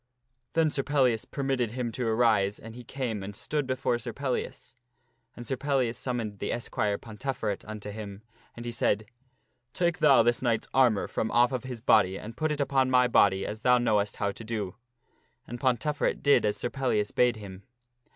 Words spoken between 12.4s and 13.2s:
it upon my